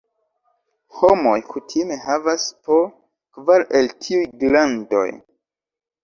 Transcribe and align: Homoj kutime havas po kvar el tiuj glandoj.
Homoj 0.99 1.33
kutime 1.49 1.97
havas 2.05 2.45
po 2.69 2.77
kvar 3.39 3.65
el 3.81 3.91
tiuj 4.07 4.23
glandoj. 4.45 5.03